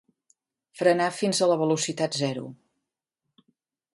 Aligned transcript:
Frenar 0.79 1.09
fins 1.17 1.41
a 1.41 1.49
la 1.51 1.59
velocitat 1.63 2.19
zero. 2.23 2.47